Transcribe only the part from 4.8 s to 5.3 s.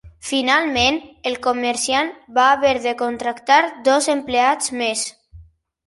més.